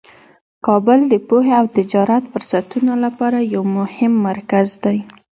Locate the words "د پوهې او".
1.07-1.65